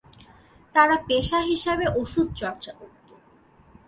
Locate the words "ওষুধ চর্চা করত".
1.95-3.07